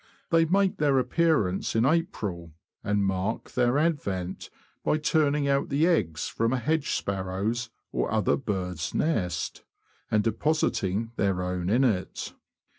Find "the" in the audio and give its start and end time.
5.69-5.85